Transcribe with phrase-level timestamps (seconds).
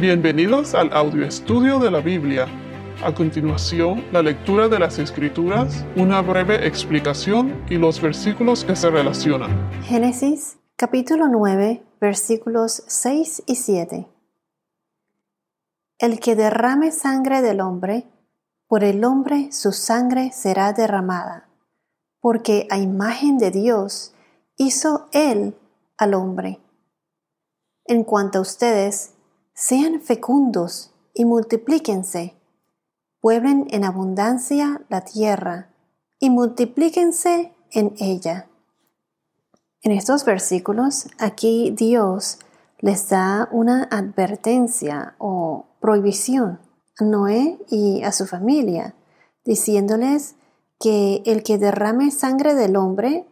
[0.00, 2.46] Bienvenidos al audio estudio de la Biblia.
[3.04, 8.88] A continuación, la lectura de las Escrituras, una breve explicación y los versículos que se
[8.88, 9.50] relacionan.
[9.82, 14.08] Génesis capítulo 9 versículos 6 y 7.
[15.98, 18.06] El que derrame sangre del hombre,
[18.68, 21.50] por el hombre su sangre será derramada,
[22.20, 24.14] porque a imagen de Dios
[24.56, 25.54] hizo él
[25.98, 26.58] al hombre.
[27.84, 29.12] En cuanto a ustedes,
[29.54, 32.34] sean fecundos y multiplíquense,
[33.20, 35.74] pueblen en abundancia la tierra
[36.18, 38.48] y multiplíquense en ella.
[39.82, 42.38] En estos versículos, aquí Dios
[42.78, 46.60] les da una advertencia o prohibición
[46.98, 48.94] a Noé y a su familia,
[49.44, 50.36] diciéndoles
[50.78, 53.26] que el que derrame sangre del hombre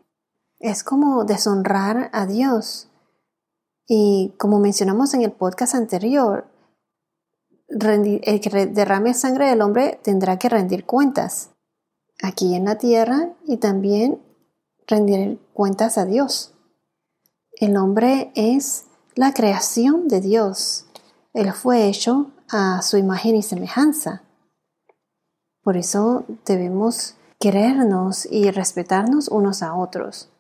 [0.58, 2.87] es como deshonrar a Dios
[3.88, 6.46] y como mencionamos en el podcast anterior,
[7.68, 11.50] el que derrame sangre del hombre tendrá que rendir cuentas
[12.22, 14.20] aquí en la tierra y también
[14.86, 16.54] rendir cuentas a Dios.
[17.52, 20.84] El hombre es la creación de Dios.
[21.32, 24.22] Él fue hecho a su imagen y semejanza.
[25.62, 30.30] Por eso debemos querernos y respetarnos unos a otros.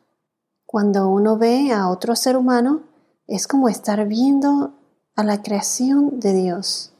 [0.66, 2.87] Cuando uno ve a otro ser humano,
[3.28, 4.72] es como estar viendo
[5.14, 6.92] a la creación de Dios,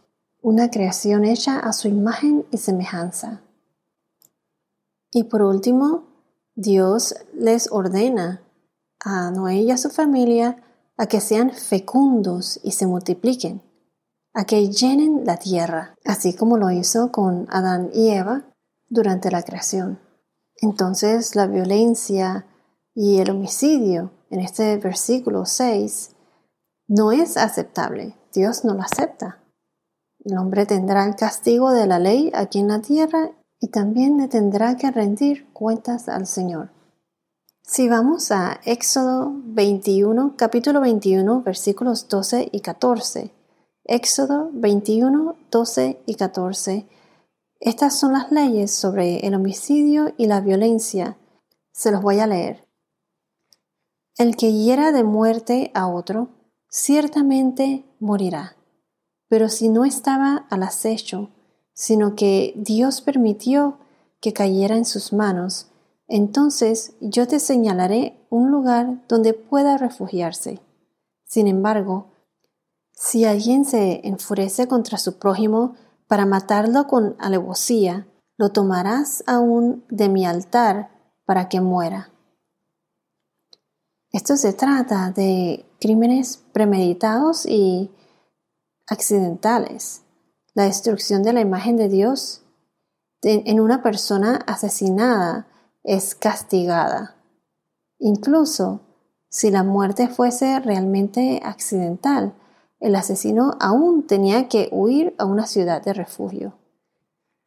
[0.43, 3.41] una creación hecha a su imagen y semejanza.
[5.11, 6.05] Y por último,
[6.55, 8.43] Dios les ordena
[9.01, 10.63] a Noé y a su familia
[10.99, 13.63] a que sean fecundos y se multipliquen,
[14.35, 18.45] a que llenen la tierra, así como lo hizo con Adán y Eva
[18.89, 19.99] durante la creación.
[20.57, 22.47] Entonces la violencia
[22.95, 26.17] y el homicidio en este versículo 6
[26.89, 28.17] no es aceptable.
[28.33, 29.39] Dios no lo acepta.
[30.25, 33.31] El hombre tendrá el castigo de la ley aquí en la tierra
[33.61, 36.71] y también le tendrá que rendir cuentas al Señor.
[37.63, 43.33] Si vamos a Éxodo 21, capítulo 21, versículos 12 y 14.
[43.85, 46.89] Éxodo 21, 12 y 14.
[47.61, 51.19] Estas son las leyes sobre el homicidio y la violencia.
[51.73, 52.67] Se los voy a leer.
[54.17, 56.29] El que hiera de muerte a otro,
[56.69, 58.57] ciertamente morirá.
[59.29, 61.31] Pero si no estaba al acecho,
[61.75, 63.79] sino que Dios permitió
[64.21, 65.69] que cayera en sus manos,
[66.09, 70.61] entonces yo te señalaré un lugar donde pueda refugiarse.
[71.25, 72.13] Sin embargo,
[72.93, 75.77] si alguien se enfurece contra su prójimo
[76.09, 78.09] para matarlo con alevosía,
[78.39, 80.91] lo tomarás aún de mi altar
[81.27, 82.11] para que muera.
[84.11, 87.91] Esto se trata de crímenes premeditados y
[88.87, 90.03] accidentales.
[90.55, 92.43] La destrucción de la imagen de Dios
[93.23, 95.47] en una persona asesinada
[95.85, 97.17] es castigada.
[97.99, 98.81] Incluso
[99.29, 102.35] si la muerte fuese realmente accidental,
[102.81, 106.55] el asesino aún tenía que huir a una ciudad de refugio.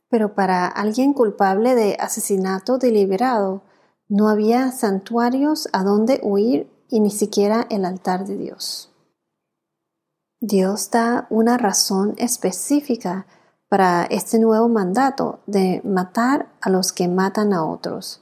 [0.09, 3.63] Pero para alguien culpable de asesinato deliberado,
[4.09, 8.91] no había santuarios a donde huir y ni siquiera el altar de Dios.
[10.41, 13.25] Dios da una razón específica
[13.69, 18.21] para este nuevo mandato de matar a los que matan a otros.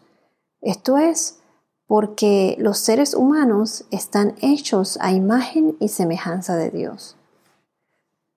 [0.62, 1.40] Esto es
[1.88, 7.16] porque los seres humanos están hechos a imagen y semejanza de Dios.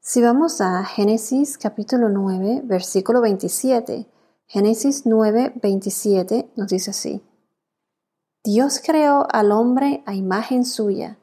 [0.01, 4.07] Si vamos a Génesis capítulo 9, versículo 27,
[4.47, 7.23] Génesis 9, 27 nos dice así.
[8.45, 11.17] Dios creó al hombre a imagen suya.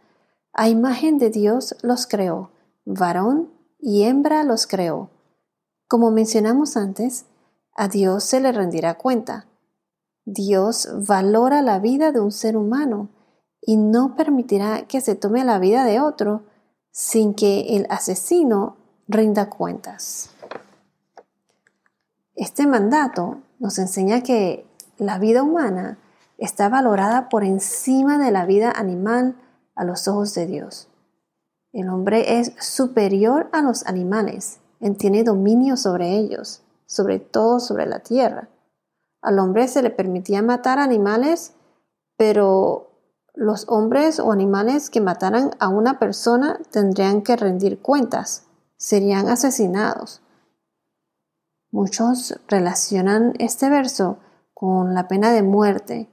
[0.53, 2.51] A imagen de Dios los creó.
[2.85, 5.09] Varón y hembra los creó.
[5.89, 7.25] Como mencionamos antes,
[7.75, 9.47] a Dios se le rendirá cuenta.
[10.23, 13.09] Dios valora la vida de un ser humano
[13.61, 16.43] y no permitirá que se tome la vida de otro
[16.91, 20.29] sin que el asesino rinda cuentas.
[22.35, 24.65] Este mandato nos enseña que
[24.97, 25.97] la vida humana
[26.39, 29.35] está valorada por encima de la vida animal
[29.75, 30.89] a los ojos de Dios.
[31.71, 37.85] El hombre es superior a los animales, él tiene dominio sobre ellos, sobre todo sobre
[37.85, 38.49] la tierra.
[39.21, 41.53] Al hombre se le permitía matar animales,
[42.17, 42.89] pero
[43.35, 48.47] los hombres o animales que mataran a una persona tendrían que rendir cuentas,
[48.77, 50.21] serían asesinados.
[51.71, 54.17] Muchos relacionan este verso
[54.53, 56.09] con la pena de muerte,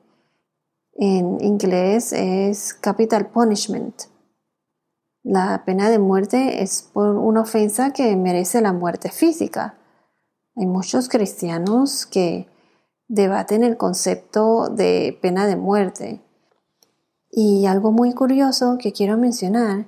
[0.98, 4.04] en inglés es capital punishment.
[5.22, 9.76] La pena de muerte es por una ofensa que merece la muerte física.
[10.54, 12.48] Hay muchos cristianos que
[13.08, 16.22] debaten el concepto de pena de muerte.
[17.30, 19.86] Y algo muy curioso que quiero mencionar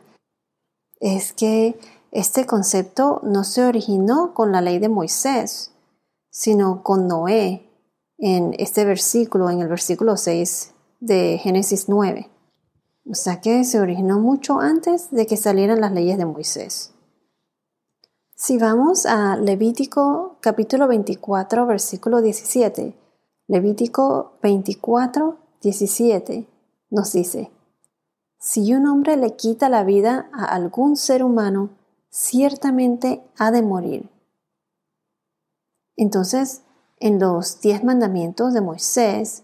[1.00, 1.78] es que
[2.10, 5.72] este concepto no se originó con la ley de Moisés,
[6.30, 7.70] sino con Noé
[8.18, 12.30] en este versículo, en el versículo 6 de Génesis 9.
[13.10, 16.92] O sea que se originó mucho antes de que salieran las leyes de Moisés.
[18.34, 22.94] Si vamos a Levítico capítulo 24, versículo 17,
[23.48, 26.46] Levítico 24, 17
[26.90, 27.50] nos dice,
[28.38, 31.70] si un hombre le quita la vida a algún ser humano,
[32.10, 34.08] ciertamente ha de morir.
[35.96, 36.62] Entonces,
[37.00, 39.42] en los diez mandamientos de Moisés,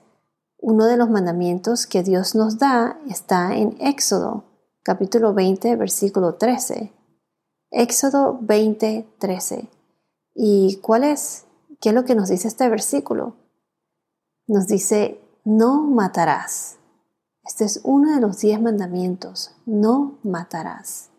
[0.66, 4.44] uno de los mandamientos que Dios nos da está en Éxodo,
[4.82, 6.90] capítulo 20, versículo 13.
[7.70, 9.68] Éxodo 20, 13.
[10.34, 11.44] ¿Y cuál es?
[11.82, 13.36] ¿Qué es lo que nos dice este versículo?
[14.46, 16.78] Nos dice, no matarás.
[17.44, 21.10] Este es uno de los diez mandamientos, no matarás.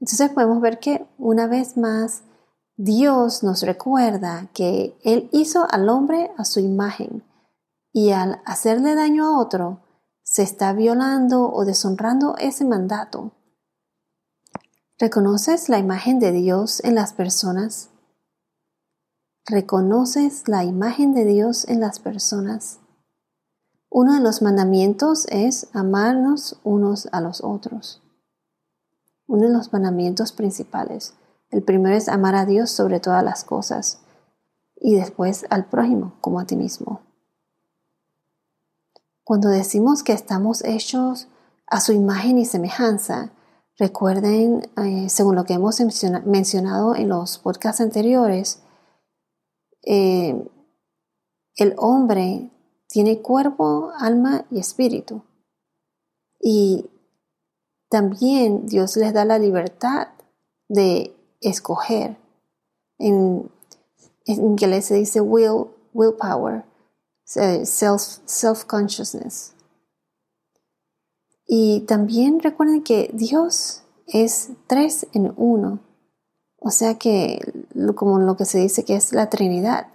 [0.00, 2.22] Entonces podemos ver que una vez más
[2.78, 7.22] Dios nos recuerda que Él hizo al hombre a su imagen
[7.96, 9.80] y al hacerle daño a otro,
[10.22, 13.32] se está violando o deshonrando ese mandato.
[14.98, 17.88] ¿Reconoces la imagen de Dios en las personas?
[19.46, 22.80] ¿Reconoces la imagen de Dios en las personas?
[23.88, 28.02] Uno de los mandamientos es amarnos unos a los otros.
[29.26, 31.14] Uno de los mandamientos principales.
[31.48, 34.02] El primero es amar a Dios sobre todas las cosas
[34.78, 37.05] y después al prójimo como a ti mismo.
[39.26, 41.26] Cuando decimos que estamos hechos
[41.66, 43.32] a su imagen y semejanza,
[43.76, 45.80] recuerden, eh, según lo que hemos
[46.24, 48.62] mencionado en los podcasts anteriores,
[49.82, 50.48] eh,
[51.56, 52.52] el hombre
[52.86, 55.24] tiene cuerpo, alma y espíritu.
[56.38, 56.88] Y
[57.88, 60.06] también Dios les da la libertad
[60.68, 62.16] de escoger.
[63.00, 63.50] En,
[64.24, 66.64] en inglés se dice will, willpower
[67.26, 69.52] self, self-consciousness.
[71.46, 75.80] Y también recuerden que Dios es tres en uno.
[76.58, 77.40] O sea que,
[77.94, 79.88] como lo que se dice que es la Trinidad,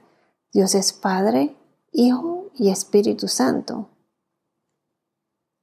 [0.54, 1.56] Dios es Padre,
[1.92, 3.90] Hijo y Espíritu Santo.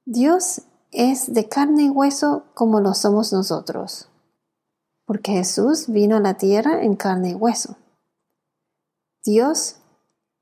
[0.05, 4.09] Dios es de carne y hueso como lo somos nosotros,
[5.05, 7.77] porque Jesús vino a la tierra en carne y hueso.
[9.23, 9.78] Dios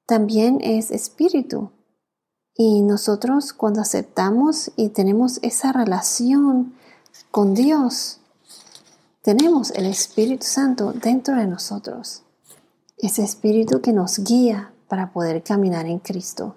[0.07, 1.71] también es espíritu.
[2.55, 6.73] Y nosotros cuando aceptamos y tenemos esa relación
[7.29, 8.19] con Dios,
[9.21, 12.23] tenemos el Espíritu Santo dentro de nosotros.
[12.97, 16.55] Ese Espíritu que nos guía para poder caminar en Cristo.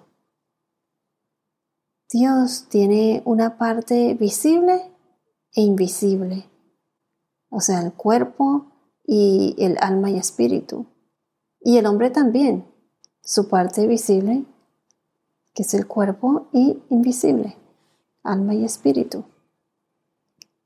[2.11, 4.91] Dios tiene una parte visible
[5.53, 6.49] e invisible,
[7.49, 8.71] o sea, el cuerpo
[9.05, 10.87] y el alma y espíritu.
[11.61, 12.65] Y el hombre también,
[13.23, 14.45] su parte visible,
[15.53, 17.57] que es el cuerpo, y invisible,
[18.23, 19.25] alma y espíritu.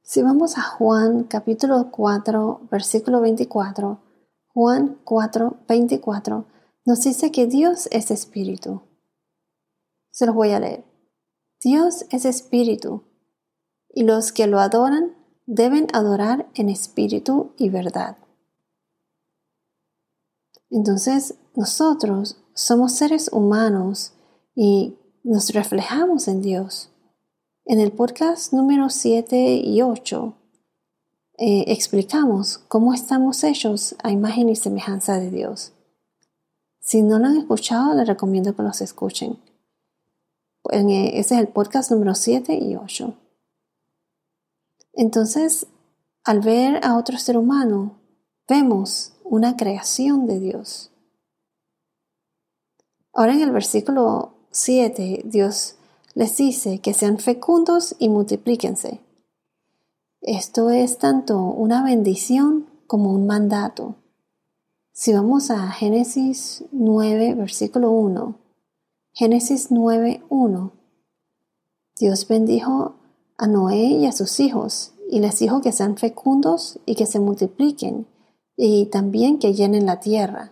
[0.02, 4.00] Si vamos a Juan capítulo 4, versículo 24,
[4.48, 6.46] Juan 4, 24,
[6.86, 8.82] nos dice que Dios es espíritu.
[10.12, 10.86] Se los voy a leer.
[11.60, 13.04] Dios es espíritu,
[13.90, 15.16] y los que lo adoran
[15.48, 18.18] deben adorar en espíritu y verdad.
[20.70, 24.14] Entonces, nosotros somos seres humanos
[24.56, 26.90] y nos reflejamos en Dios.
[27.66, 30.34] En el podcast número 7 y 8
[31.38, 35.74] eh, explicamos cómo estamos hechos a imagen y semejanza de Dios.
[36.80, 39.38] Si no lo han escuchado, les recomiendo que los escuchen.
[40.72, 43.14] Eh, ese es el podcast número 7 y 8.
[44.94, 45.68] Entonces,
[46.24, 48.00] al ver a otro ser humano,
[48.48, 50.95] vemos una creación de Dios.
[53.18, 55.76] Ahora en el versículo 7, Dios
[56.16, 59.00] les dice que sean fecundos y multiplíquense.
[60.22, 63.96] Esto es tanto una bendición como un mandato.
[64.92, 68.36] Si vamos a Génesis 9, versículo 1,
[69.14, 70.72] Génesis 9, 1,
[71.98, 72.96] Dios bendijo
[73.38, 77.22] a Noé y a sus hijos y les dijo que sean fecundos y que se
[77.22, 78.08] multipliquen
[78.58, 80.52] y también que llenen la tierra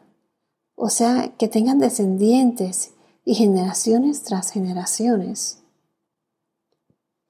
[0.76, 2.94] o sea, que tengan descendientes
[3.26, 5.60] y generaciones tras generaciones.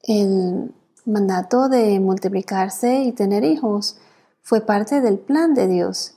[0.02, 0.74] El
[1.06, 3.98] mandato de multiplicarse y tener hijos
[4.42, 6.16] fue parte del plan de Dios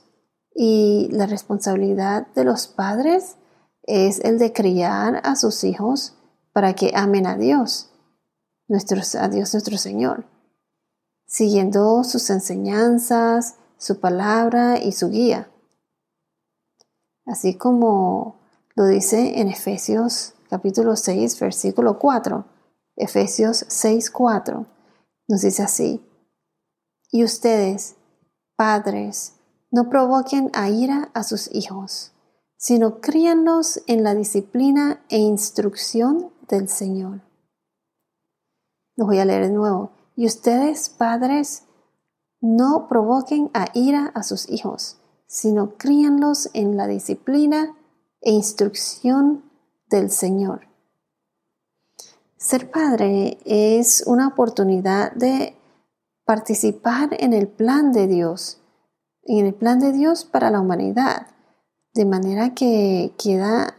[0.53, 3.35] y la responsabilidad de los padres
[3.83, 6.15] es el de criar a sus hijos
[6.51, 7.91] para que amen a Dios,
[8.69, 10.25] a Dios nuestro Señor,
[11.25, 15.49] siguiendo sus enseñanzas, su palabra y su guía.
[17.27, 18.39] Así como
[18.75, 22.45] lo dice en Efesios capítulo 6, versículo 4.
[22.95, 24.65] Efesios 6, 4.
[25.27, 26.01] Nos dice así.
[27.11, 27.95] Y ustedes,
[28.55, 29.33] padres,
[29.71, 32.13] no provoquen a ira a sus hijos,
[32.57, 37.21] sino críanlos en la disciplina e instrucción del Señor.
[38.95, 39.91] Lo voy a leer de nuevo.
[40.15, 41.63] Y ustedes, padres,
[42.39, 47.75] no provoquen a ira a sus hijos, sino críanlos en la disciplina
[48.21, 49.43] e instrucción
[49.89, 50.61] del Señor.
[52.37, 55.55] Ser padre es una oportunidad de
[56.25, 58.59] participar en el plan de Dios,
[59.23, 61.27] en el plan de Dios para la humanidad,
[61.93, 63.75] de manera que queda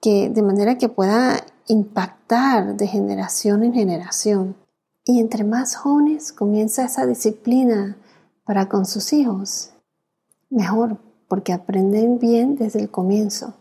[0.00, 4.56] que de manera que pueda impactar de generación en generación.
[5.04, 7.96] Y entre más jóvenes comienza esa disciplina
[8.44, 9.72] para con sus hijos,
[10.50, 13.54] mejor, porque aprenden bien desde el comienzo.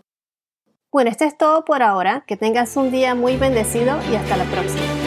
[0.91, 2.23] Bueno, esto es todo por ahora.
[2.27, 4.98] Que tengas un día muy bendecido y hasta la próxima.